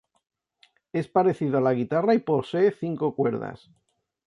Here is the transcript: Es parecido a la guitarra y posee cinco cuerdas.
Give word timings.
Es 0.93 1.07
parecido 1.07 1.59
a 1.59 1.61
la 1.61 1.75
guitarra 1.75 2.15
y 2.15 2.17
posee 2.17 2.71
cinco 2.71 3.13
cuerdas. 3.13 3.69